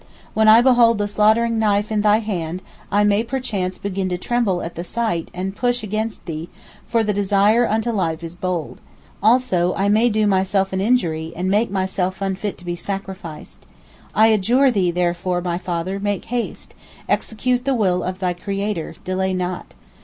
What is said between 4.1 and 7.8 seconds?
tremble at the sight and push against thee, for the desire